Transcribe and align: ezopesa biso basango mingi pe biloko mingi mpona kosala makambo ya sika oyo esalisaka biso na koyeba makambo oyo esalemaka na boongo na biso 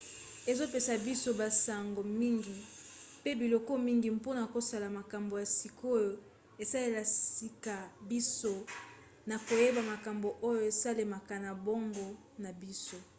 ezopesa 0.51 0.93
biso 1.07 1.29
basango 1.41 2.01
mingi 2.21 2.57
pe 3.21 3.29
biloko 3.41 3.71
mingi 3.87 4.09
mpona 4.19 4.41
kosala 4.53 4.87
makambo 4.99 5.33
ya 5.41 5.47
sika 5.57 5.83
oyo 5.97 6.13
esalisaka 6.63 7.75
biso 8.09 8.53
na 9.29 9.35
koyeba 9.45 9.81
makambo 9.91 10.27
oyo 10.49 10.61
esalemaka 10.71 11.35
na 11.45 11.51
boongo 11.63 12.07
na 12.43 12.49
biso 12.61 12.99